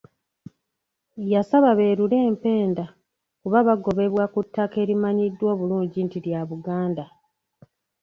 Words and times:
Yasaba 1.33 1.69
beerule 1.79 2.17
empenda 2.29 2.85
kuba 3.41 3.57
bagobebwa 3.67 4.23
ku 4.33 4.39
ttaka 4.45 4.75
erimanyiddwa 4.83 5.45
obulungi 5.55 5.99
nti 6.05 6.17
lya 6.25 6.41
Buganda. 6.49 7.05